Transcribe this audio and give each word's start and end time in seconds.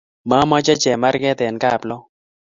Mamache 0.29 0.73
chemarket 0.83 1.39
en 1.47 1.55
kaplong 1.63 2.03